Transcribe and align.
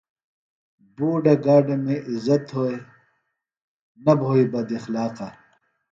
بُوڈہ 0.95 1.33
گاڈمے 1.45 1.95
عزت 2.11 2.41
تھوئے 2.49 2.75
نہ 4.03 4.13
بھوئے 4.19 4.43
بداخلاقہ۔ 4.51 5.27